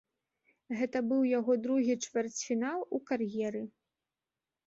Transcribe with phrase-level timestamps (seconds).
[0.77, 3.61] Гэта быў яго другі чвэрцьфінал у кар'еры.